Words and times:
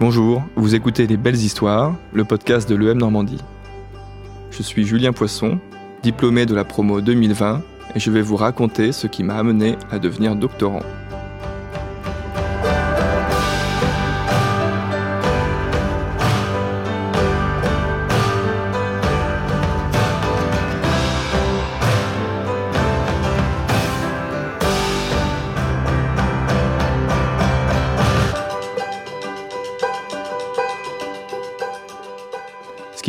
Bonjour, 0.00 0.44
vous 0.54 0.76
écoutez 0.76 1.08
Les 1.08 1.16
Belles 1.16 1.34
Histoires, 1.34 1.96
le 2.12 2.24
podcast 2.24 2.68
de 2.68 2.76
l'EM 2.76 2.98
Normandie. 2.98 3.42
Je 4.52 4.62
suis 4.62 4.86
Julien 4.86 5.12
Poisson, 5.12 5.58
diplômé 6.04 6.46
de 6.46 6.54
la 6.54 6.62
promo 6.62 7.00
2020, 7.00 7.62
et 7.96 7.98
je 7.98 8.12
vais 8.12 8.22
vous 8.22 8.36
raconter 8.36 8.92
ce 8.92 9.08
qui 9.08 9.24
m'a 9.24 9.34
amené 9.34 9.74
à 9.90 9.98
devenir 9.98 10.36
doctorant. 10.36 10.84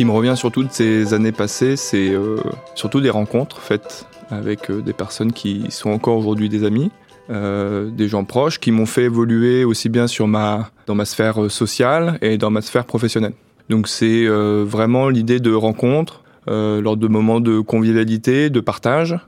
Qui 0.00 0.06
me 0.06 0.12
revient 0.12 0.32
surtout 0.34 0.62
de 0.62 0.72
ces 0.72 1.12
années 1.12 1.30
passées, 1.30 1.76
c'est 1.76 2.08
euh, 2.08 2.38
surtout 2.74 3.02
des 3.02 3.10
rencontres 3.10 3.60
faites 3.60 4.06
avec 4.30 4.70
euh, 4.70 4.80
des 4.80 4.94
personnes 4.94 5.30
qui 5.30 5.66
sont 5.68 5.90
encore 5.90 6.16
aujourd'hui 6.16 6.48
des 6.48 6.64
amis, 6.64 6.90
euh, 7.28 7.90
des 7.90 8.08
gens 8.08 8.24
proches 8.24 8.60
qui 8.60 8.70
m'ont 8.70 8.86
fait 8.86 9.02
évoluer 9.02 9.62
aussi 9.62 9.90
bien 9.90 10.06
sur 10.06 10.26
ma, 10.26 10.70
dans 10.86 10.94
ma 10.94 11.04
sphère 11.04 11.50
sociale 11.50 12.16
et 12.22 12.38
dans 12.38 12.48
ma 12.48 12.62
sphère 12.62 12.86
professionnelle. 12.86 13.34
Donc 13.68 13.88
c'est 13.88 14.26
vraiment 14.26 15.10
l'idée 15.10 15.38
de 15.38 15.52
rencontres 15.52 16.22
lors 16.46 16.96
de 16.96 17.06
moments 17.06 17.40
de 17.40 17.60
convivialité, 17.60 18.48
de 18.48 18.60
partage 18.60 19.18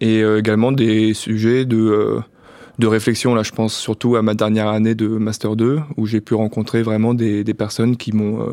et 0.00 0.20
également 0.20 0.72
des 0.72 1.14
sujets 1.14 1.64
de 1.64 2.18
de 2.78 2.86
réflexion. 2.86 3.34
Là, 3.34 3.42
je 3.42 3.50
pense 3.50 3.74
surtout 3.74 4.14
à 4.14 4.22
ma 4.22 4.34
dernière 4.34 4.68
année 4.68 4.94
de 4.94 5.08
Master 5.08 5.56
2, 5.56 5.80
où 5.96 6.06
j'ai 6.06 6.20
pu 6.20 6.34
rencontrer 6.34 6.82
vraiment 6.82 7.12
des, 7.12 7.42
des 7.42 7.54
personnes 7.54 7.96
qui 7.96 8.12
m'ont 8.12 8.46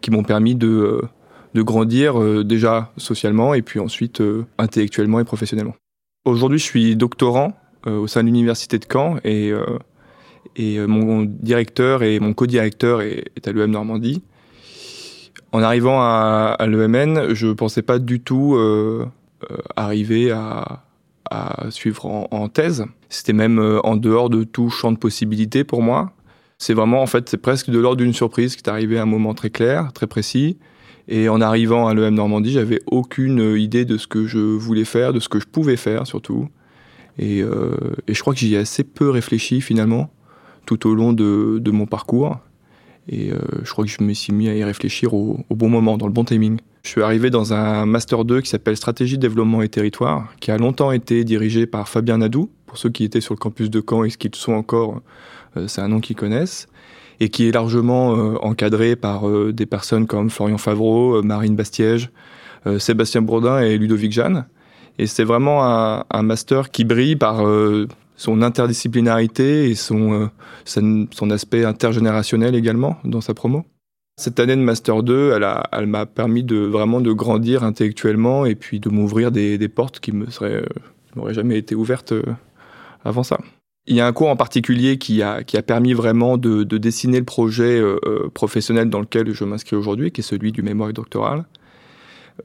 qui 0.00 0.10
m'ont 0.10 0.22
permis 0.22 0.54
de, 0.54 0.68
euh, 0.68 1.62
grandir 1.62 2.20
euh, 2.20 2.44
déjà 2.44 2.92
socialement 2.96 3.54
et 3.54 3.62
puis 3.62 3.80
ensuite 3.80 4.20
euh, 4.20 4.44
intellectuellement 4.58 5.20
et 5.20 5.24
professionnellement. 5.24 5.74
Aujourd'hui, 6.24 6.58
je 6.58 6.64
suis 6.64 6.96
doctorant 6.96 7.54
au 7.86 8.06
sein 8.06 8.20
de 8.20 8.26
l'université 8.26 8.78
de 8.78 8.84
Caen 8.92 9.16
et, 9.24 9.50
et 10.56 10.78
mon 10.80 11.22
directeur 11.22 12.02
et 12.02 12.20
mon 12.20 12.34
co-directeur 12.34 13.00
est, 13.00 13.46
à 13.46 13.52
l'EM 13.52 13.70
Normandie. 13.70 14.22
En 15.52 15.62
arrivant 15.62 16.02
à, 16.02 16.54
à 16.58 16.66
l'EMN, 16.66 17.34
je 17.34 17.46
pensais 17.46 17.80
pas 17.80 17.98
du 17.98 18.20
tout 18.20 18.58
arriver 19.76 20.32
à, 20.32 20.82
à 21.30 21.70
suivre 21.70 22.04
en, 22.04 22.28
en 22.30 22.48
thèse. 22.48 22.84
C'était 23.08 23.32
même 23.32 23.80
en 23.84 23.96
dehors 23.96 24.28
de 24.28 24.44
tout 24.44 24.68
champ 24.68 24.92
de 24.92 24.98
possibilités 24.98 25.64
pour 25.64 25.80
moi. 25.80 26.12
C'est 26.58 26.74
vraiment, 26.74 27.02
en 27.02 27.06
fait, 27.06 27.28
c'est 27.28 27.38
presque 27.38 27.70
de 27.70 27.78
l'ordre 27.78 27.98
d'une 27.98 28.12
surprise 28.12 28.56
qui 28.56 28.62
est 28.62 28.68
arrivé 28.68 28.98
à 28.98 29.02
un 29.02 29.06
moment 29.06 29.32
très 29.32 29.50
clair, 29.50 29.92
très 29.92 30.08
précis. 30.08 30.58
Et 31.06 31.28
en 31.28 31.40
arrivant 31.40 31.86
à 31.86 31.94
l'EM 31.94 32.14
Normandie, 32.14 32.52
j'avais 32.52 32.80
aucune 32.86 33.56
idée 33.56 33.84
de 33.84 33.96
ce 33.96 34.06
que 34.06 34.26
je 34.26 34.38
voulais 34.38 34.84
faire, 34.84 35.12
de 35.12 35.20
ce 35.20 35.28
que 35.28 35.40
je 35.40 35.46
pouvais 35.46 35.76
faire 35.76 36.06
surtout. 36.06 36.48
Et, 37.18 37.42
euh, 37.42 37.74
je 38.08 38.20
crois 38.20 38.34
que 38.34 38.40
j'y 38.40 38.54
ai 38.54 38.58
assez 38.58 38.84
peu 38.84 39.08
réfléchi 39.08 39.60
finalement 39.60 40.10
tout 40.66 40.86
au 40.86 40.94
long 40.94 41.12
de, 41.12 41.70
mon 41.70 41.86
parcours. 41.86 42.38
Et 43.08 43.32
euh, 43.32 43.38
je 43.62 43.70
crois 43.70 43.84
que 43.84 43.90
je 43.90 44.02
me 44.02 44.12
suis 44.12 44.34
mis 44.34 44.48
à 44.48 44.54
y 44.54 44.62
réfléchir 44.62 45.14
au, 45.14 45.40
au, 45.48 45.54
bon 45.54 45.70
moment, 45.70 45.96
dans 45.96 46.06
le 46.06 46.12
bon 46.12 46.24
timing. 46.24 46.58
Je 46.82 46.90
suis 46.90 47.02
arrivé 47.02 47.30
dans 47.30 47.54
un 47.54 47.86
Master 47.86 48.24
2 48.24 48.42
qui 48.42 48.50
s'appelle 48.50 48.76
Stratégie, 48.76 49.16
Développement 49.16 49.62
et 49.62 49.68
Territoire, 49.68 50.28
qui 50.40 50.50
a 50.50 50.58
longtemps 50.58 50.92
été 50.92 51.24
dirigé 51.24 51.66
par 51.66 51.88
Fabien 51.88 52.18
Nadou, 52.18 52.50
pour 52.68 52.78
ceux 52.78 52.90
qui 52.90 53.02
étaient 53.02 53.20
sur 53.20 53.34
le 53.34 53.38
campus 53.38 53.70
de 53.70 53.82
Caen 53.86 54.04
et 54.04 54.10
qui 54.10 54.28
le 54.28 54.36
sont 54.36 54.52
encore 54.52 55.00
euh, 55.56 55.68
c'est 55.68 55.80
un 55.80 55.88
nom 55.88 56.00
qu'ils 56.00 56.16
connaissent, 56.16 56.68
et 57.20 57.28
qui 57.28 57.48
est 57.48 57.52
largement 57.52 58.16
euh, 58.16 58.36
encadré 58.42 58.96
par 58.96 59.28
euh, 59.28 59.52
des 59.52 59.66
personnes 59.66 60.06
comme 60.06 60.30
Florian 60.30 60.58
Favreau, 60.58 61.22
Marine 61.22 61.56
Bastiège, 61.56 62.10
Sébastien 62.78 63.22
Bourdin 63.22 63.60
et 63.60 63.78
Ludovic 63.78 64.12
Jeanne. 64.12 64.44
Et 64.98 65.06
c'est 65.06 65.24
vraiment 65.24 65.64
un, 65.64 66.22
master 66.22 66.70
qui 66.70 66.84
brille 66.84 67.16
par 67.16 67.42
son 68.16 68.42
interdisciplinarité 68.42 69.70
et 69.70 69.74
son, 69.74 70.28
aspect 71.30 71.64
intergénérationnel 71.64 72.54
également 72.54 72.98
dans 73.04 73.22
sa 73.22 73.32
promo. 73.32 73.64
Cette 74.20 74.38
année 74.38 74.56
de 74.56 74.60
Master 74.60 75.02
2, 75.02 75.38
elle, 75.72 75.86
m'a 75.86 76.04
permis 76.04 76.42
de 76.42 76.56
vraiment 76.56 77.00
de 77.00 77.12
grandir 77.12 77.62
intellectuellement 77.62 78.44
et 78.44 78.56
puis 78.56 78.80
de 78.80 78.90
m'ouvrir 78.90 79.30
des, 79.30 79.68
portes 79.68 80.00
qui 80.00 80.12
me 80.12 80.28
seraient, 80.28 80.62
m'auraient 81.14 81.34
jamais 81.34 81.56
été 81.56 81.74
ouvertes 81.74 82.12
avant 83.04 83.22
ça. 83.22 83.38
Il 83.90 83.96
y 83.96 84.00
a 84.02 84.06
un 84.06 84.12
cours 84.12 84.28
en 84.28 84.36
particulier 84.36 84.98
qui 84.98 85.22
a, 85.22 85.42
qui 85.42 85.56
a 85.56 85.62
permis 85.62 85.94
vraiment 85.94 86.36
de, 86.36 86.62
de 86.62 86.76
dessiner 86.76 87.18
le 87.20 87.24
projet 87.24 87.80
euh, 87.80 87.98
euh, 88.04 88.28
professionnel 88.28 88.90
dans 88.90 89.00
lequel 89.00 89.32
je 89.32 89.44
m'inscris 89.44 89.76
aujourd'hui, 89.76 90.12
qui 90.12 90.20
est 90.20 90.24
celui 90.24 90.52
du 90.52 90.62
mémoire 90.62 90.92
doctoral. 90.92 91.46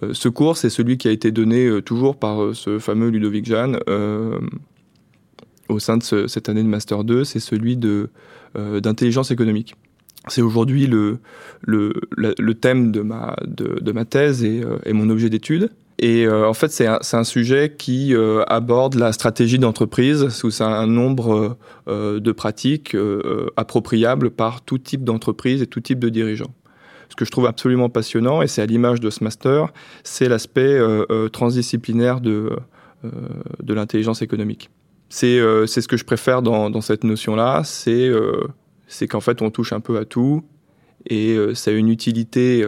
Euh, 0.01 0.13
ce 0.13 0.29
cours, 0.29 0.55
c'est 0.55 0.69
celui 0.69 0.97
qui 0.97 1.09
a 1.09 1.11
été 1.11 1.31
donné 1.31 1.81
toujours 1.81 2.15
par 2.15 2.55
ce 2.55 2.79
fameux 2.79 3.09
Ludovic 3.09 3.45
Jeanne 3.45 3.77
au 5.69 5.79
sein 5.79 5.97
de 5.97 6.03
ce, 6.03 6.27
cette 6.27 6.47
année 6.47 6.63
de 6.63 6.67
Master 6.67 7.03
2, 7.03 7.25
c'est 7.25 7.39
celui 7.39 7.77
d'intelligence 7.77 9.31
économique. 9.31 9.75
C'est 10.29 10.41
aujourd'hui 10.41 10.87
le, 10.87 11.19
le, 11.61 11.93
le, 12.15 12.53
thème 12.53 12.93
de 12.93 13.01
ma, 13.01 13.35
de, 13.45 13.79
de 13.81 13.91
ma 13.91 14.05
thèse 14.05 14.43
et, 14.45 14.61
et 14.85 14.93
mon 14.93 15.09
objet 15.09 15.29
d'étude. 15.29 15.71
Et 16.03 16.25
euh, 16.25 16.45
en 16.49 16.53
fait, 16.53 16.69
c'est 16.69 16.85
un, 16.85 17.23
sujet 17.23 17.73
qui 17.77 18.13
euh, 18.13 18.43
aborde 18.47 18.95
la 18.95 19.13
stratégie 19.13 19.57
d'entreprise 19.57 20.27
sous 20.27 20.61
un 20.61 20.85
nombre 20.85 21.55
euh, 21.87 22.19
de 22.19 22.31
pratiques 22.33 22.93
appropriables 23.55 24.29
par 24.29 24.61
tout 24.63 24.77
type 24.77 25.05
d'entreprise 25.05 25.61
et 25.61 25.67
tout 25.67 25.79
type 25.79 25.99
de 25.99 26.09
dirigeant. 26.09 26.53
Ce 27.07 27.15
que 27.15 27.23
je 27.23 27.31
trouve 27.31 27.45
absolument 27.45 27.87
passionnant, 27.87 28.41
et 28.41 28.47
c'est 28.47 28.61
à 28.61 28.65
l'image 28.65 28.99
de 28.99 29.09
ce 29.09 29.23
master, 29.23 29.71
c'est 30.03 30.27
l'aspect 30.27 30.77
transdisciplinaire 31.31 32.19
de, 32.19 32.49
l'intelligence 33.65 34.21
économique. 34.21 34.71
C'est 35.07 35.37
ce 35.39 35.87
que 35.87 35.95
je 35.95 36.03
préfère 36.03 36.41
dans, 36.41 36.69
dans 36.69 36.81
cette 36.81 37.05
notion-là, 37.05 37.61
c'est 37.63 39.07
qu'en 39.07 39.21
fait 39.21 39.41
on 39.41 39.51
touche 39.51 39.71
un 39.71 39.79
peu 39.79 39.97
à 39.97 40.03
tout, 40.03 40.43
et 41.05 41.37
ça 41.53 41.71
a 41.71 41.73
une 41.73 41.89
utilité 41.89 42.65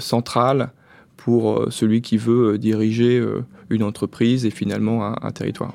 centrale 0.00 0.72
pour 1.16 1.52
euh, 1.52 1.70
celui 1.70 2.02
qui 2.02 2.16
veut 2.16 2.52
euh, 2.52 2.58
diriger 2.58 3.18
euh, 3.18 3.44
une 3.70 3.82
entreprise 3.82 4.44
et 4.44 4.50
finalement 4.50 5.04
un, 5.04 5.16
un 5.22 5.30
territoire. 5.30 5.74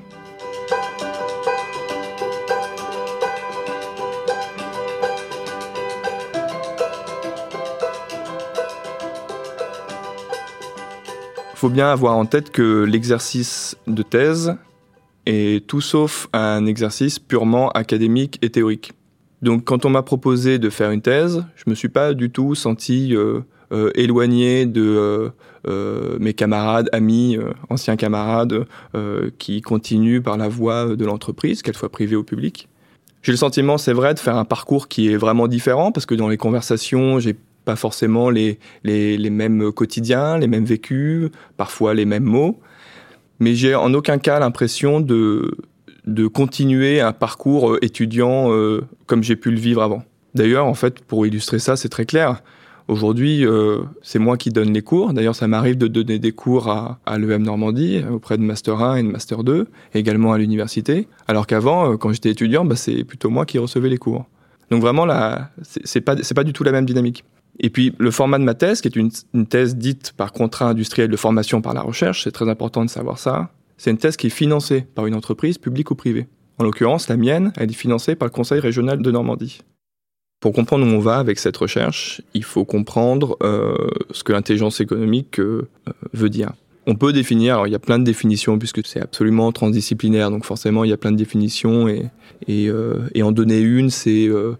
Il 11.52 11.60
faut 11.60 11.68
bien 11.68 11.92
avoir 11.92 12.16
en 12.16 12.24
tête 12.24 12.50
que 12.50 12.84
l'exercice 12.84 13.76
de 13.86 14.02
thèse 14.02 14.56
est 15.26 15.66
tout 15.66 15.82
sauf 15.82 16.26
un 16.32 16.64
exercice 16.64 17.18
purement 17.18 17.68
académique 17.72 18.38
et 18.40 18.48
théorique. 18.48 18.92
Donc 19.42 19.64
quand 19.64 19.84
on 19.84 19.90
m'a 19.90 20.02
proposé 20.02 20.58
de 20.58 20.70
faire 20.70 20.90
une 20.90 21.02
thèse, 21.02 21.44
je 21.56 21.64
me 21.68 21.74
suis 21.74 21.90
pas 21.90 22.14
du 22.14 22.30
tout 22.30 22.54
senti 22.54 23.14
éloigné 23.94 24.66
de 24.66 24.82
euh, 24.82 25.28
euh, 25.68 26.16
mes 26.18 26.34
camarades, 26.34 26.88
amis, 26.92 27.38
anciens 27.68 27.96
camarades 27.96 28.66
qui 29.38 29.60
continuent 29.60 30.22
par 30.22 30.36
la 30.36 30.48
voie 30.48 30.96
de 30.96 31.04
l'entreprise, 31.04 31.62
qu'elle 31.62 31.76
soit 31.76 31.90
privée 31.90 32.16
ou 32.16 32.24
publique. 32.24 32.68
J'ai 33.22 33.32
le 33.32 33.38
sentiment, 33.38 33.76
c'est 33.76 33.92
vrai, 33.92 34.14
de 34.14 34.18
faire 34.18 34.36
un 34.36 34.46
parcours 34.46 34.88
qui 34.88 35.12
est 35.12 35.16
vraiment 35.16 35.46
différent 35.46 35.92
parce 35.92 36.06
que 36.06 36.14
dans 36.14 36.28
les 36.28 36.38
conversations, 36.38 37.18
j'ai 37.20 37.36
pas 37.66 37.76
forcément 37.76 38.30
les, 38.30 38.58
les, 38.82 39.18
les, 39.18 39.30
mêmes 39.30 39.70
quotidiens, 39.72 40.38
les 40.38 40.46
mêmes 40.46 40.64
vécus, 40.64 41.28
parfois 41.58 41.92
les 41.92 42.06
mêmes 42.06 42.24
mots. 42.24 42.58
Mais 43.38 43.54
j'ai 43.54 43.74
en 43.74 43.92
aucun 43.92 44.16
cas 44.16 44.38
l'impression 44.40 45.00
de, 45.00 45.50
de 46.06 46.26
continuer 46.26 47.00
un 47.00 47.12
parcours 47.12 47.76
étudiant 47.82 48.52
euh, 48.52 48.82
comme 49.06 49.22
j'ai 49.22 49.36
pu 49.36 49.50
le 49.50 49.58
vivre 49.58 49.82
avant. 49.82 50.02
D'ailleurs, 50.34 50.66
en 50.66 50.74
fait, 50.74 51.00
pour 51.00 51.26
illustrer 51.26 51.58
ça, 51.58 51.76
c'est 51.76 51.88
très 51.88 52.06
clair. 52.06 52.42
Aujourd'hui, 52.90 53.46
euh, 53.46 53.82
c'est 54.02 54.18
moi 54.18 54.36
qui 54.36 54.50
donne 54.50 54.72
les 54.72 54.82
cours. 54.82 55.12
D'ailleurs, 55.12 55.36
ça 55.36 55.46
m'arrive 55.46 55.78
de 55.78 55.86
donner 55.86 56.18
des 56.18 56.32
cours 56.32 56.68
à, 56.68 56.98
à 57.06 57.18
l'EM 57.18 57.44
Normandie, 57.44 58.02
auprès 58.10 58.36
de 58.36 58.42
Master 58.42 58.82
1 58.82 58.96
et 58.96 59.02
de 59.04 59.08
Master 59.08 59.44
2, 59.44 59.68
également 59.94 60.32
à 60.32 60.38
l'université. 60.38 61.06
Alors 61.28 61.46
qu'avant, 61.46 61.92
euh, 61.92 61.96
quand 61.96 62.12
j'étais 62.12 62.30
étudiant, 62.30 62.64
bah, 62.64 62.74
c'est 62.74 63.04
plutôt 63.04 63.30
moi 63.30 63.46
qui 63.46 63.58
recevais 63.58 63.88
les 63.88 63.96
cours. 63.96 64.26
Donc 64.72 64.80
vraiment, 64.80 65.06
là, 65.06 65.52
c'est 65.62 66.00
pas, 66.00 66.16
pas 66.16 66.42
du 66.42 66.52
tout 66.52 66.64
la 66.64 66.72
même 66.72 66.84
dynamique. 66.84 67.22
Et 67.60 67.70
puis, 67.70 67.94
le 67.96 68.10
format 68.10 68.40
de 68.40 68.44
ma 68.44 68.54
thèse, 68.54 68.80
qui 68.80 68.88
est 68.88 68.96
une, 68.96 69.12
une 69.34 69.46
thèse 69.46 69.76
dite 69.76 70.12
par 70.16 70.32
contrat 70.32 70.70
industriel 70.70 71.08
de 71.08 71.16
formation 71.16 71.62
par 71.62 71.74
la 71.74 71.82
recherche, 71.82 72.24
c'est 72.24 72.32
très 72.32 72.48
important 72.48 72.84
de 72.84 72.90
savoir 72.90 73.20
ça. 73.20 73.52
C'est 73.76 73.92
une 73.92 73.98
thèse 73.98 74.16
qui 74.16 74.26
est 74.26 74.30
financée 74.30 74.84
par 74.96 75.06
une 75.06 75.14
entreprise 75.14 75.58
publique 75.58 75.92
ou 75.92 75.94
privée. 75.94 76.26
En 76.58 76.64
l'occurrence, 76.64 77.08
la 77.08 77.16
mienne, 77.16 77.52
elle 77.56 77.70
est 77.70 77.72
financée 77.72 78.16
par 78.16 78.26
le 78.26 78.32
Conseil 78.32 78.58
régional 78.58 79.00
de 79.00 79.10
Normandie. 79.12 79.60
Pour 80.40 80.52
comprendre 80.52 80.86
où 80.86 80.88
on 80.88 81.00
va 81.00 81.18
avec 81.18 81.38
cette 81.38 81.56
recherche, 81.56 82.22
il 82.34 82.44
faut 82.44 82.64
comprendre 82.64 83.36
euh, 83.42 83.76
ce 84.10 84.24
que 84.24 84.32
l'intelligence 84.32 84.80
économique 84.80 85.38
euh, 85.38 85.68
veut 86.14 86.30
dire. 86.30 86.52
On 86.86 86.94
peut 86.94 87.12
définir, 87.12 87.54
alors 87.54 87.66
il 87.66 87.70
y 87.70 87.76
a 87.76 87.78
plein 87.78 87.98
de 87.98 88.04
définitions 88.04 88.58
puisque 88.58 88.84
c'est 88.86 89.00
absolument 89.00 89.52
transdisciplinaire, 89.52 90.30
donc 90.30 90.44
forcément 90.44 90.82
il 90.82 90.90
y 90.90 90.92
a 90.92 90.96
plein 90.96 91.12
de 91.12 91.16
définitions 91.16 91.88
et, 91.88 92.06
et, 92.48 92.68
euh, 92.68 93.06
en 93.22 93.32
donner 93.32 93.60
une, 93.60 93.90
c'est 93.90 94.26
euh, 94.28 94.56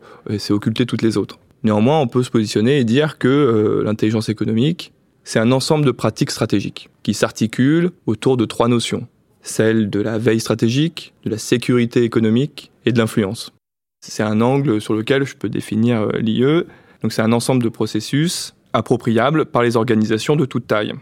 occulter 0.50 0.86
toutes 0.86 1.02
les 1.02 1.16
autres. 1.16 1.38
Néanmoins, 1.62 1.98
on 2.00 2.08
peut 2.08 2.22
se 2.22 2.30
positionner 2.30 2.78
et 2.78 2.84
dire 2.84 3.18
que 3.18 3.28
euh, 3.28 3.82
l'intelligence 3.84 4.28
économique, 4.28 4.92
c'est 5.24 5.38
un 5.38 5.52
ensemble 5.52 5.84
de 5.84 5.90
pratiques 5.90 6.30
stratégiques 6.30 6.88
qui 7.02 7.14
s'articulent 7.14 7.90
autour 8.06 8.36
de 8.36 8.44
trois 8.44 8.68
notions. 8.68 9.06
Celle 9.42 9.88
de 9.88 10.00
la 10.00 10.18
veille 10.18 10.40
stratégique, 10.40 11.14
de 11.24 11.30
la 11.30 11.38
sécurité 11.38 12.02
économique 12.02 12.70
et 12.84 12.92
de 12.92 12.98
l'influence. 12.98 13.52
C'est 14.00 14.22
un 14.22 14.40
angle 14.40 14.80
sur 14.80 14.94
lequel 14.94 15.24
je 15.24 15.36
peux 15.36 15.48
définir 15.48 16.02
euh, 16.02 16.18
l'IE. 16.18 16.64
Donc 17.02 17.12
c'est 17.12 17.22
un 17.22 17.32
ensemble 17.32 17.62
de 17.62 17.68
processus 17.68 18.54
appropriables 18.72 19.46
par 19.46 19.62
les 19.62 19.76
organisations 19.76 20.36
de 20.36 20.44
toute 20.44 20.66
taille. 20.66 20.92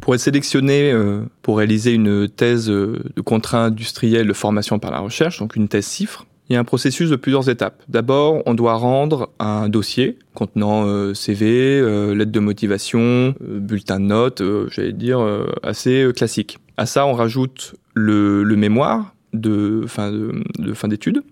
Pour 0.00 0.14
être 0.14 0.20
sélectionné 0.20 0.90
euh, 0.90 1.22
pour 1.42 1.58
réaliser 1.58 1.92
une 1.92 2.28
thèse 2.28 2.66
de 2.66 3.20
contrat 3.24 3.66
industriel 3.66 4.26
de 4.26 4.32
formation 4.32 4.78
par 4.78 4.90
la 4.90 4.98
recherche, 4.98 5.38
donc 5.38 5.54
une 5.54 5.68
thèse 5.68 5.86
CIFRE, 5.86 6.26
il 6.48 6.54
y 6.54 6.56
a 6.56 6.60
un 6.60 6.64
processus 6.64 7.08
de 7.08 7.16
plusieurs 7.16 7.48
étapes. 7.48 7.82
D'abord, 7.88 8.42
on 8.44 8.54
doit 8.54 8.74
rendre 8.74 9.30
un 9.38 9.70
dossier 9.70 10.18
contenant 10.34 10.86
euh, 10.86 11.14
CV, 11.14 11.80
euh, 11.80 12.14
lettre 12.14 12.32
de 12.32 12.40
motivation, 12.40 13.00
euh, 13.00 13.58
bulletin 13.58 14.00
de 14.00 14.04
notes, 14.04 14.42
j'allais 14.68 14.92
dire 14.92 15.26
assez 15.62 16.06
classique. 16.14 16.58
À 16.76 16.84
ça, 16.84 17.06
on 17.06 17.14
rajoute 17.14 17.74
le, 17.94 18.44
mémoire 18.56 19.14
de 19.32 19.84
fin 19.86 20.12
de, 20.12 20.74
fin 20.74 20.88
d'études 20.88 21.22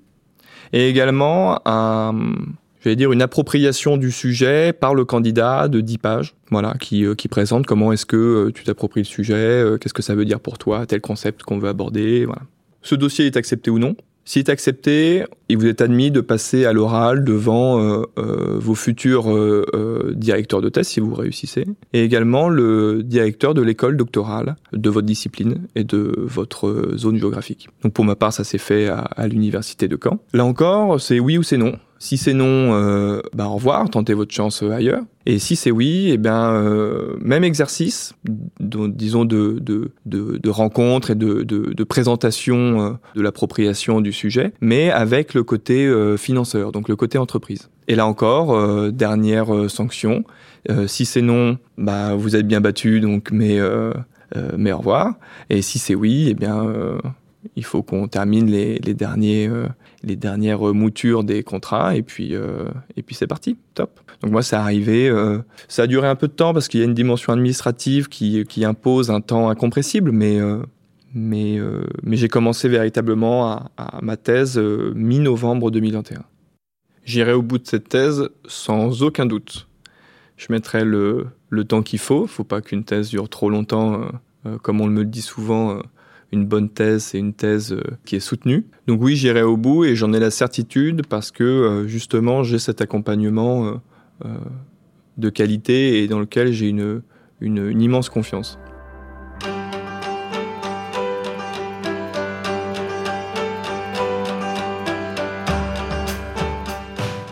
et 0.73 0.89
également 0.89 1.61
un, 1.67 2.35
j'allais 2.81 2.97
dire 2.97 3.13
une 3.13 3.23
appropriation 3.23 3.97
du 3.97 4.11
sujet 4.11 4.73
par 4.73 4.95
le 4.95 5.05
candidat 5.05 5.69
de 5.69 5.81
10 5.81 5.99
pages, 5.99 6.35
voilà, 6.51 6.75
qui, 6.81 7.05
qui 7.17 7.29
présente 7.29 7.67
comment 7.67 7.93
est-ce 7.93 8.07
que 8.07 8.51
tu 8.55 8.65
t'appropries 8.65 9.01
le 9.01 9.07
sujet, 9.07 9.65
qu'est-ce 9.81 9.95
que 9.95 10.03
ça 10.03 10.15
veut 10.15 10.25
dire 10.25 10.41
pour 10.41 10.59
toi, 10.59 10.87
tel 10.87 11.01
concept 11.01 11.43
qu'on 11.43 11.59
veut 11.59 11.69
aborder, 11.69 12.25
voilà. 12.25 12.43
Ce 12.83 12.95
dossier 12.95 13.27
est 13.27 13.37
accepté 13.37 13.71
ou 13.71 13.79
non. 13.79 13.95
S'il 14.31 14.39
est 14.39 14.49
accepté, 14.49 15.25
il 15.49 15.59
vous 15.59 15.67
est 15.67 15.81
admis 15.81 16.13
de 16.13 16.21
passer 16.21 16.65
à 16.65 16.73
l'oral 16.73 17.25
devant 17.25 17.81
euh, 17.81 18.05
euh, 18.17 18.59
vos 18.61 18.77
futurs 18.77 19.29
euh, 19.29 20.15
directeurs 20.15 20.61
de 20.61 20.69
thèse 20.69 20.87
si 20.87 21.01
vous 21.01 21.13
réussissez, 21.17 21.67
et 21.93 22.05
également 22.05 22.49
le 22.49 23.03
directeur 23.03 23.55
de 23.55 23.61
l'école 23.61 23.97
doctorale 23.97 24.55
de 24.73 24.89
votre 24.89 25.09
discipline 25.09 25.67
et 25.75 25.83
de 25.83 26.15
votre 26.17 26.93
zone 26.97 27.17
géographique. 27.17 27.71
Donc 27.83 27.93
pour 27.93 28.05
ma 28.05 28.15
part, 28.15 28.33
ça 28.33 28.45
s'est 28.45 28.59
fait 28.59 28.87
à 28.87 29.27
l'université 29.27 29.89
de 29.89 29.99
Caen. 30.01 30.21
Là 30.33 30.45
encore, 30.45 31.01
c'est 31.01 31.19
oui 31.19 31.37
ou 31.37 31.43
c'est 31.43 31.57
non. 31.57 31.73
Si 32.03 32.17
c'est 32.17 32.33
non, 32.33 32.47
euh, 32.47 33.21
bah, 33.35 33.47
au 33.49 33.57
revoir, 33.57 33.91
tentez 33.91 34.15
votre 34.15 34.33
chance 34.33 34.63
euh, 34.63 34.71
ailleurs. 34.71 35.03
Et 35.27 35.39
si 35.39 35.55
c'est 35.55 35.71
oui, 35.71 36.11
eh 36.11 36.19
euh, 36.27 37.15
même 37.21 37.45
exercice, 37.45 38.15
disons 38.59 39.27
de, 39.27 39.59
de, 39.61 39.91
de, 40.07 40.39
de 40.39 40.51
rencontre 40.51 41.11
et 41.11 41.15
de, 41.15 41.43
de, 41.43 41.75
de 41.75 41.85
présentation 41.85 42.57
euh, 42.57 42.91
de 43.17 43.21
l'appropriation 43.21 44.01
du 44.01 44.15
sujet, 44.15 44.55
mais 44.63 44.91
avec 44.91 45.35
le 45.35 45.45
côté 45.45 45.93
financeur, 46.17 46.73
donc 46.73 46.89
le 46.89 46.97
côté 46.97 47.19
entreprise. 47.19 47.69
Et 47.87 47.97
là 47.97 48.07
encore, 48.07 48.91
dernière 48.93 49.69
sanction, 49.69 50.25
si 50.87 51.05
c'est 51.05 51.23
non, 51.23 51.59
bah, 51.77 52.15
vous 52.15 52.35
êtes 52.35 52.47
bien 52.47 52.63
battu, 52.63 53.01
donc 53.01 53.31
mais, 53.31 53.59
mais 54.57 54.73
au 54.73 54.79
revoir. 54.79 55.15
Et 55.51 55.61
si 55.61 55.79
c'est 55.79 55.95
oui, 55.95 56.29
eh 56.31 56.35
bien 56.35 56.65
il 57.57 57.65
faut 57.65 57.83
qu'on 57.83 58.09
termine 58.09 58.51
les, 58.51 58.79
derniers, 58.95 59.49
euh, 59.49 59.67
les 60.03 60.17
dernières 60.17 60.61
moutures 60.61 61.25
des 61.25 61.43
contrats 61.43 61.97
et 61.97 62.03
puis, 62.03 62.35
euh, 62.35 62.69
et 62.97 63.03
puis 63.03 63.15
c'est 63.15 63.27
parti, 63.27 63.57
top. 63.75 64.01
Donc 64.23 64.33
moi, 64.33 64.43
c'est 64.43 64.57
arrivé, 64.57 65.09
euh, 65.09 65.39
ça 65.69 65.83
a 65.83 65.87
duré 65.87 66.09
un 66.09 66.17
peu 66.17 66.29
de 66.29 66.33
temps 66.33 66.53
parce 66.53 66.69
qu'il 66.69 66.81
y 66.81 66.83
a 66.83 66.87
une 66.87 66.95
dimension 66.95 67.33
administrative 67.33 68.09
qui, 68.09 68.65
impose 68.65 69.11
un 69.11 69.21
temps 69.21 69.49
incompressible, 69.49 70.13
mais, 70.13 70.39
mais, 71.15 71.59
mais 72.03 72.17
j'ai 72.17 72.29
commencé 72.29 72.69
véritablement 72.69 73.51
à, 73.51 73.71
à 73.79 74.01
ma 74.03 74.19
thèse 74.19 74.59
mi-novembre 74.59 75.71
2021. 75.71 76.23
J'irai 77.05 77.33
au 77.33 77.41
bout 77.41 77.57
de 77.57 77.67
cette 77.67 77.89
thèse 77.89 78.29
sans 78.47 79.03
aucun 79.03 79.25
doute. 79.25 79.67
Je 80.37 80.47
mettrai 80.51 80.85
le, 80.85 81.29
le 81.49 81.65
temps 81.65 81.83
qu'il 81.83 81.99
faut, 81.99 82.27
faut 82.27 82.45
pas 82.45 82.61
qu'une 82.61 82.85
thèse 82.85 83.09
dure 83.09 83.31
trop 83.31 83.49
longtemps, 83.49 84.03
comme 84.61 84.83
on 84.83 84.87
me 84.87 85.01
le 85.01 85.07
dit 85.07 85.23
souvent 85.23 85.81
une 86.33 86.47
bonne 86.47 86.69
thèse, 86.69 87.05
c'est 87.05 87.19
une 87.19 87.33
thèse 87.33 87.73
euh, 87.73 87.83
qui 88.05 88.17
est 88.17 88.21
soutenue. 88.21 88.65
Donc 88.87 89.03
oui, 89.03 89.17
j'irai 89.17 89.43
au 89.43 89.57
bout 89.57 89.85
et 89.85 89.97
j'en 89.97 90.13
ai 90.13 90.21
la 90.21 90.31
certitude 90.31 91.07
parce 91.07 91.31
que 91.31 91.45
euh, 91.45 91.89
justement 91.89 92.45
j'ai 92.45 92.59
cet 92.59 92.81
accompagnement 92.81 93.81
euh, 94.25 94.29
de 95.17 95.29
qualité 95.29 96.03
et 96.03 96.09
dans 96.09 96.21
lequel 96.21 96.53
j'ai 96.53 96.69
une, 96.69 97.03
immense 97.41 98.09
confiance. 98.09 98.59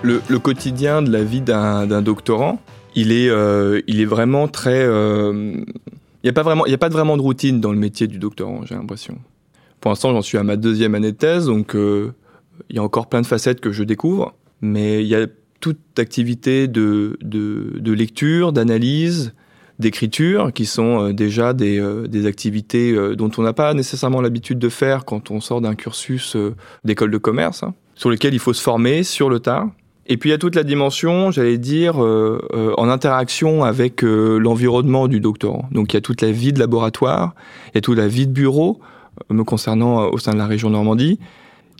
Le, 0.02 0.38
quotidien 0.38 1.02
de 1.02 1.12
la 1.12 1.22
vie 1.22 1.42
d'un 1.42 2.00
doctorant, 2.00 2.62
il 2.94 3.12
est, 3.12 4.04
vraiment 4.06 4.48
très 4.48 4.86
a 6.30 6.32
pas 6.32 6.42
vraiment, 6.42 6.66
il 6.66 6.70
y 6.70 6.74
a 6.74 6.78
pas 6.78 6.88
vraiment 6.88 7.16
de 7.16 7.22
routine 7.22 7.60
dans 7.60 7.72
le 7.72 7.78
métier 7.78 8.06
du 8.06 8.18
doctorant, 8.18 8.64
j'ai 8.64 8.74
l'impression. 8.74 9.18
Pour 9.80 9.90
l'instant, 9.90 10.12
j'en 10.12 10.22
suis 10.22 10.38
à 10.38 10.42
ma 10.42 10.56
deuxième 10.56 10.94
année 10.94 11.12
de 11.12 11.16
thèse, 11.16 11.46
donc 11.46 11.74
euh, 11.74 12.12
il 12.68 12.76
y 12.76 12.78
a 12.78 12.82
encore 12.82 13.08
plein 13.08 13.20
de 13.20 13.26
facettes 13.26 13.60
que 13.60 13.70
je 13.70 13.84
découvre, 13.84 14.34
mais 14.60 15.02
il 15.02 15.06
y 15.06 15.14
a 15.14 15.26
toute 15.60 15.98
activité 15.98 16.68
de, 16.68 17.18
de, 17.22 17.92
lecture, 17.92 18.52
d'analyse, 18.52 19.34
d'écriture, 19.78 20.52
qui 20.52 20.66
sont 20.66 21.08
euh, 21.08 21.12
déjà 21.12 21.52
des, 21.52 21.78
euh, 21.78 22.08
des 22.08 22.26
activités 22.26 22.94
dont 23.16 23.30
on 23.38 23.42
n'a 23.42 23.52
pas 23.52 23.74
nécessairement 23.74 24.20
l'habitude 24.20 24.58
de 24.58 24.68
faire 24.68 25.04
quand 25.04 25.30
on 25.30 25.40
sort 25.40 25.60
d'un 25.60 25.74
cursus 25.74 26.36
d'école 26.84 27.10
de 27.10 27.18
commerce, 27.18 27.62
hein, 27.62 27.74
sur 27.94 28.10
lesquels 28.10 28.34
il 28.34 28.40
faut 28.40 28.52
se 28.52 28.62
former 28.62 29.04
sur 29.04 29.30
le 29.30 29.38
tas. 29.38 29.68
Et 30.10 30.16
puis 30.16 30.30
il 30.30 30.32
y 30.32 30.34
a 30.34 30.38
toute 30.38 30.54
la 30.54 30.64
dimension, 30.64 31.30
j'allais 31.30 31.58
dire, 31.58 32.02
euh, 32.02 32.40
euh, 32.54 32.72
en 32.78 32.88
interaction 32.88 33.62
avec 33.62 34.02
euh, 34.02 34.38
l'environnement 34.38 35.06
du 35.06 35.20
doctorant. 35.20 35.68
Donc 35.70 35.92
il 35.92 35.96
y 35.96 35.98
a 35.98 36.00
toute 36.00 36.22
la 36.22 36.32
vie 36.32 36.54
de 36.54 36.58
laboratoire, 36.58 37.34
il 37.68 37.70
y 37.74 37.78
a 37.78 37.80
toute 37.82 37.98
la 37.98 38.08
vie 38.08 38.26
de 38.26 38.32
bureau, 38.32 38.80
me 39.28 39.44
concernant 39.44 40.08
au 40.08 40.18
sein 40.18 40.32
de 40.32 40.38
la 40.38 40.46
région 40.46 40.70
Normandie. 40.70 41.18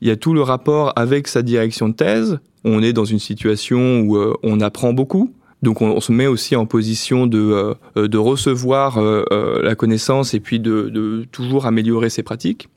Il 0.02 0.08
y 0.08 0.10
a 0.10 0.16
tout 0.16 0.34
le 0.34 0.42
rapport 0.42 0.92
avec 0.96 1.26
sa 1.26 1.40
direction 1.40 1.88
de 1.88 1.94
thèse. 1.94 2.38
On 2.64 2.82
est 2.82 2.92
dans 2.92 3.06
une 3.06 3.18
situation 3.18 4.00
où 4.00 4.18
on 4.42 4.60
apprend 4.60 4.92
beaucoup. 4.92 5.32
Donc 5.62 5.80
on, 5.80 6.00
se 6.00 6.12
met 6.12 6.26
aussi 6.26 6.54
en 6.54 6.66
position 6.66 7.26
de, 7.26 7.74
de 7.96 8.18
recevoir 8.18 9.00
la 9.30 9.74
connaissance 9.74 10.34
et 10.34 10.40
puis 10.40 10.60
de, 10.60 10.88
de, 10.88 11.26
toujours 11.32 11.66
améliorer 11.66 12.10
ses 12.10 12.22
pratiques. 12.22 12.68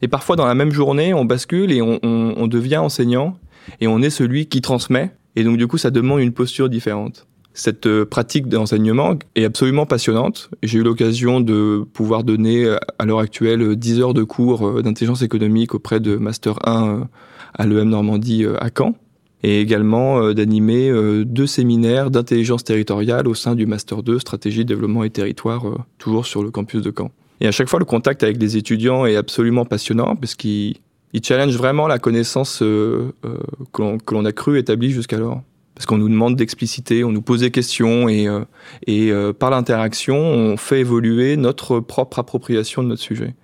Et 0.00 0.08
parfois 0.08 0.36
dans 0.36 0.46
la 0.46 0.54
même 0.54 0.72
journée, 0.72 1.12
on 1.12 1.24
bascule 1.24 1.72
et 1.72 1.82
on, 1.82 1.98
on, 2.02 2.34
on 2.36 2.46
devient 2.46 2.78
enseignant 2.78 3.36
et 3.80 3.88
on 3.88 4.00
est 4.02 4.10
celui 4.10 4.46
qui 4.46 4.60
transmet. 4.60 5.12
Et 5.36 5.44
donc 5.44 5.56
du 5.56 5.66
coup, 5.66 5.78
ça 5.78 5.90
demande 5.90 6.20
une 6.20 6.32
posture 6.32 6.68
différente. 6.68 7.26
Cette 7.52 7.86
euh, 7.86 8.06
pratique 8.06 8.48
d'enseignement 8.48 9.16
est 9.34 9.44
absolument 9.44 9.84
passionnante. 9.84 10.50
J'ai 10.62 10.78
eu 10.78 10.82
l'occasion 10.82 11.40
de 11.40 11.84
pouvoir 11.92 12.22
donner 12.22 12.64
euh, 12.64 12.76
à 12.98 13.04
l'heure 13.04 13.18
actuelle 13.18 13.74
10 13.74 14.00
heures 14.00 14.14
de 14.14 14.22
cours 14.22 14.66
euh, 14.66 14.82
d'intelligence 14.82 15.22
économique 15.22 15.74
auprès 15.74 15.98
de 15.98 16.16
Master 16.16 16.56
1 16.66 17.08
à 17.54 17.66
l'EM 17.66 17.88
Normandie 17.88 18.46
à 18.46 18.68
Caen 18.76 18.94
et 19.42 19.60
également 19.60 20.32
d'animer 20.32 20.92
deux 21.24 21.46
séminaires 21.46 22.10
d'intelligence 22.10 22.62
territoriale 22.62 23.26
au 23.26 23.34
sein 23.34 23.56
du 23.56 23.66
Master 23.66 24.02
2 24.02 24.18
Stratégie, 24.20 24.64
Développement 24.64 25.02
et 25.02 25.10
Territoire, 25.10 25.64
toujours 25.98 26.26
sur 26.26 26.42
le 26.44 26.50
campus 26.50 26.82
de 26.82 26.92
Caen. 26.96 27.10
Et 27.40 27.48
à 27.48 27.50
chaque 27.50 27.68
fois, 27.68 27.78
le 27.78 27.86
contact 27.86 28.22
avec 28.22 28.40
les 28.40 28.56
étudiants 28.56 29.06
est 29.06 29.16
absolument 29.16 29.64
passionnant 29.64 30.14
parce 30.14 30.34
qu'il 30.34 30.76
il 31.12 31.24
challenge 31.24 31.56
vraiment 31.56 31.86
la 31.86 31.98
connaissance 31.98 32.62
euh, 32.62 33.12
euh, 33.24 33.38
que 33.72 34.14
l'on 34.14 34.24
a 34.24 34.32
cru 34.32 34.58
établie 34.58 34.90
jusqu'alors. 34.90 35.42
Parce 35.74 35.86
qu'on 35.86 35.98
nous 35.98 36.08
demande 36.08 36.36
d'expliciter, 36.36 37.04
on 37.04 37.10
nous 37.10 37.22
pose 37.22 37.40
des 37.40 37.50
questions 37.50 38.08
et, 38.08 38.28
euh, 38.28 38.44
et 38.86 39.12
par 39.38 39.50
l'interaction, 39.50 40.18
on 40.18 40.56
fait 40.58 40.80
évoluer 40.80 41.36
notre 41.36 41.80
propre 41.80 42.18
appropriation 42.18 42.82
de 42.82 42.88
notre 42.88 43.00
sujet. 43.00 43.34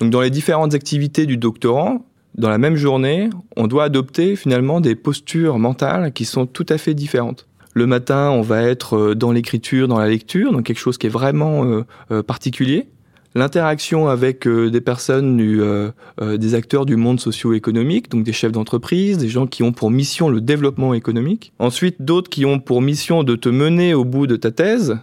Donc 0.00 0.10
dans 0.10 0.20
les 0.20 0.30
différentes 0.30 0.74
activités 0.74 1.24
du 1.24 1.36
doctorant, 1.36 2.04
dans 2.34 2.48
la 2.48 2.58
même 2.58 2.74
journée, 2.74 3.30
on 3.56 3.68
doit 3.68 3.84
adopter 3.84 4.34
finalement 4.34 4.80
des 4.80 4.96
postures 4.96 5.58
mentales 5.58 6.12
qui 6.12 6.24
sont 6.24 6.46
tout 6.46 6.66
à 6.68 6.78
fait 6.78 6.94
différentes. 6.94 7.46
Le 7.74 7.86
matin, 7.86 8.30
on 8.30 8.42
va 8.42 8.62
être 8.62 9.14
dans 9.14 9.30
l'écriture, 9.30 9.86
dans 9.86 9.98
la 9.98 10.08
lecture, 10.08 10.52
donc 10.52 10.64
quelque 10.64 10.78
chose 10.78 10.98
qui 10.98 11.06
est 11.06 11.10
vraiment 11.10 11.84
particulier 12.26 12.88
l'interaction 13.34 14.08
avec 14.08 14.46
euh, 14.46 14.70
des 14.70 14.80
personnes, 14.80 15.40
euh, 15.40 15.90
euh, 16.20 16.36
des 16.36 16.54
acteurs 16.54 16.86
du 16.86 16.96
monde 16.96 17.20
socio-économique, 17.20 18.10
donc 18.10 18.24
des 18.24 18.32
chefs 18.32 18.52
d'entreprise, 18.52 19.18
des 19.18 19.28
gens 19.28 19.46
qui 19.46 19.62
ont 19.62 19.72
pour 19.72 19.90
mission 19.90 20.28
le 20.28 20.40
développement 20.40 20.94
économique. 20.94 21.52
Ensuite, 21.58 22.02
d'autres 22.02 22.30
qui 22.30 22.44
ont 22.44 22.58
pour 22.58 22.82
mission 22.82 23.22
de 23.24 23.36
te 23.36 23.48
mener 23.48 23.94
au 23.94 24.04
bout 24.04 24.26
de 24.26 24.36
ta 24.36 24.50
thèse, 24.50 24.98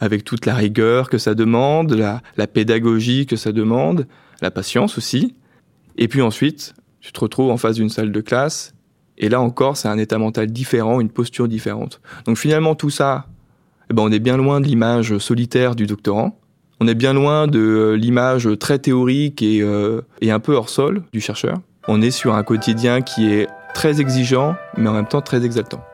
avec 0.00 0.24
toute 0.24 0.46
la 0.46 0.54
rigueur 0.54 1.10
que 1.10 1.18
ça 1.18 1.34
demande, 1.34 1.92
la, 1.92 2.46
pédagogie 2.46 3.26
que 3.26 3.36
ça 3.36 3.52
demande, 3.52 4.06
la 4.40 4.50
patience 4.50 4.96
aussi. 4.96 5.34
Et 5.96 6.06
puis 6.06 6.22
ensuite, 6.22 6.74
tu 7.00 7.12
te 7.12 7.20
retrouves 7.20 7.50
en 7.50 7.56
face 7.56 7.76
d'une 7.76 7.88
salle 7.88 8.12
de 8.12 8.20
classe, 8.20 8.74
et 9.16 9.28
là 9.28 9.40
encore, 9.40 9.76
c'est 9.76 9.88
un 9.88 9.98
état 9.98 10.18
mental 10.18 10.46
différent, 10.46 11.00
une 11.00 11.10
posture 11.10 11.48
différente. 11.48 12.00
Donc 12.24 12.38
finalement, 12.38 12.76
tout 12.76 12.90
ça, 12.90 13.26
eh 13.90 13.94
ben, 13.94 14.02
on 14.02 14.12
est 14.12 14.20
bien 14.20 14.36
loin 14.36 14.60
de 14.60 14.66
l'image 14.66 15.18
solitaire 15.18 15.74
du 15.74 15.86
doctorant 15.86 16.38
on 16.80 16.86
est 16.86 16.94
bien 16.94 17.12
loin 17.12 17.48
de 17.48 17.58
euh, 17.58 17.96
l'image 17.96 18.48
très 18.60 18.78
théorique 18.78 19.42
euh, 19.42 20.02
et, 20.20 20.30
un 20.30 20.38
peu 20.38 20.54
hors 20.54 20.68
sol 20.68 21.02
du 21.12 21.20
chercheur. 21.20 21.58
On 21.88 22.00
est 22.00 22.12
sur 22.12 22.36
un 22.36 22.44
quotidien 22.44 23.00
qui 23.00 23.32
est 23.32 23.48
très 23.74 24.00
exigeant, 24.00 24.54
mais 24.76 24.88
en 24.88 24.92
même 24.92 25.08
temps 25.08 25.20
très 25.20 25.44
exaltant. 25.44 25.84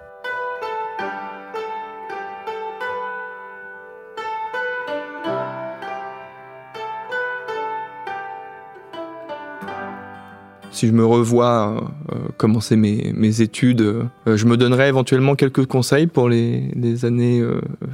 Si 10.71 10.87
je 10.87 10.93
me 10.93 11.07
revois 11.07 11.83
euh, 12.13 12.17
commencer 12.37 12.77
mes, 12.77 13.41
études, 13.41 14.07
je 14.27 14.45
me 14.45 14.59
donnerai 14.59 14.89
éventuellement 14.89 15.35
quelques 15.35 15.65
conseils 15.65 16.09
pour 16.09 16.29
les 16.29 17.05
années 17.07 17.43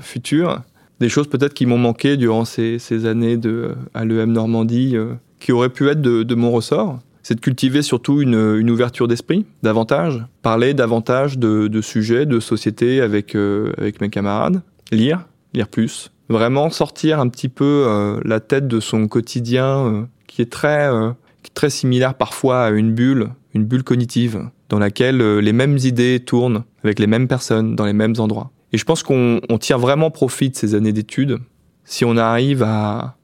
futures. 0.00 0.62
Des 1.00 1.08
choses 1.08 1.28
peut-être 1.28 1.54
qui 1.54 1.66
m'ont 1.66 1.78
manqué 1.78 2.16
durant 2.16 2.44
ces, 2.44 3.06
années 3.06 3.36
de, 3.36 3.74
à 3.94 4.04
l'EM 4.04 4.32
Normandie, 4.32 4.96
qui 5.38 5.52
auraient 5.52 5.70
pu 5.70 5.88
être 5.88 6.00
de, 6.00 6.34
mon 6.34 6.50
ressort 6.50 6.98
c'est 7.22 7.34
de 7.34 7.40
cultiver 7.40 7.82
surtout 7.82 8.22
une, 8.22 8.70
ouverture 8.70 9.06
d'esprit, 9.06 9.44
davantage, 9.62 10.24
parler 10.42 10.72
davantage 10.72 11.38
de, 11.38 11.80
sujets, 11.80 12.26
de 12.26 12.40
société 12.40 13.00
avec, 13.00 13.34
avec 13.34 14.00
mes 14.00 14.08
camarades, 14.08 14.62
lire, 14.90 15.26
lire 15.52 15.68
plus, 15.68 16.10
vraiment 16.30 16.70
sortir 16.70 17.20
un 17.20 17.28
petit 17.28 17.48
peu 17.48 17.84
euh, 17.86 18.20
la 18.24 18.40
tête 18.40 18.68
de 18.68 18.80
son 18.80 19.08
quotidien 19.08 19.86
euh, 19.86 20.02
qui 20.26 20.40
est 20.40 20.50
très 20.50 20.88
euh, 20.88 21.10
très 21.54 21.70
similaire 21.70 22.14
parfois 22.14 22.64
à 22.64 22.70
une 22.70 22.94
bulle, 22.94 23.30
une 23.54 23.64
bulle 23.64 23.82
cognitive 23.82 24.48
dans 24.68 24.78
laquelle 24.78 25.38
les 25.38 25.52
mêmes 25.52 25.76
idées 25.78 26.20
tournent 26.20 26.62
avec 26.84 27.00
les 27.00 27.08
mêmes 27.08 27.26
personnes 27.26 27.74
dans 27.74 27.84
les 27.84 27.92
mêmes 27.92 28.14
endroits. 28.18 28.52
Et 28.72 28.78
je 28.78 28.84
pense 28.84 29.02
qu'on 29.02 29.40
tire 29.58 29.78
vraiment 29.78 30.10
profit 30.10 30.50
de 30.50 30.56
ces 30.56 30.74
années 30.74 30.92
d'études 30.92 31.38
si 31.84 32.04
on 32.04 32.16
arrive 32.16 32.62
à, 32.62 33.16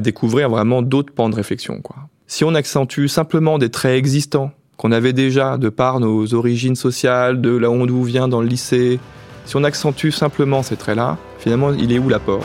découvrir 0.00 0.48
vraiment 0.48 0.82
d'autres 0.82 1.12
pans 1.12 1.28
de 1.28 1.34
réflexion. 1.34 1.82
Si 2.26 2.44
on 2.44 2.54
accentue 2.54 3.06
simplement 3.06 3.58
des 3.58 3.70
traits 3.70 3.98
existants 3.98 4.52
qu'on 4.76 4.92
avait 4.92 5.12
déjà 5.12 5.58
de 5.58 5.68
par 5.68 5.98
nos 5.98 6.34
origines 6.34 6.76
sociales, 6.76 7.40
de 7.40 7.50
là 7.50 7.68
où 7.70 7.74
on 7.74 8.02
vient 8.02 8.28
dans 8.28 8.40
le 8.40 8.46
lycée, 8.46 9.00
si 9.44 9.56
on 9.56 9.64
accentue 9.64 10.10
simplement 10.10 10.62
ces 10.62 10.76
traits-là, 10.76 11.18
finalement, 11.38 11.72
il 11.72 11.92
est 11.92 11.98
où 11.98 12.08
l'apport? 12.08 12.44